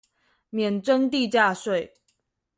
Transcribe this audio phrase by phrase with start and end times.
[0.49, 1.91] 免徵地價稅